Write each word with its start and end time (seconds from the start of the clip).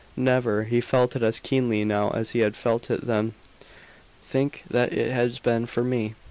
Never. 0.17 0.63
He 0.63 0.81
felt 0.81 1.15
it 1.15 1.21
as 1.21 1.39
keenly 1.39 1.85
now 1.85 2.09
as 2.09 2.31
he 2.31 2.39
had 2.39 2.55
felt 2.55 2.89
it 2.89 3.05
then. 3.05 3.33
"Think 4.25 4.63
what 4.67 4.91
it 4.91 5.11
has 5.11 5.37
been 5.37 5.67
for 5.67 5.83
me!" 5.83 6.15